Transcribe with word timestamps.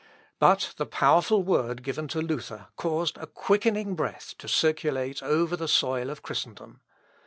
But 0.39 0.73
the 0.77 0.87
powerful 0.87 1.43
word 1.43 1.83
given 1.83 2.07
to 2.07 2.21
Luther 2.23 2.69
caused 2.75 3.17
a 3.19 3.27
quickening 3.27 3.93
breath 3.93 4.33
to 4.39 4.47
circulate 4.47 5.21
over 5.21 5.55
the 5.55 5.67
soil 5.67 6.09
of 6.09 6.23
Christendom. 6.23 6.81